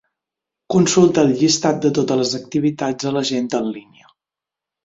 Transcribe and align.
Consulta 0.75 1.25
el 1.25 1.33
llistat 1.41 1.83
de 1.83 1.91
totes 1.99 2.19
les 2.21 2.33
activitats 2.39 3.11
a 3.11 3.15
l'agenda 3.19 3.61
en 3.67 3.73
línia. 3.77 4.11